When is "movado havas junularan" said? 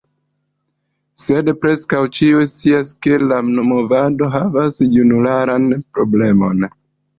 3.75-5.71